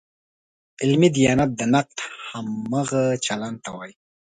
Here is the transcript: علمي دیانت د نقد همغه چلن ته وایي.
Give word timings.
علمي 0.81 1.09
دیانت 1.15 1.49
د 1.55 1.61
نقد 1.73 1.97
همغه 2.29 3.03
چلن 3.25 3.53
ته 3.63 3.69
وایي. 3.75 3.93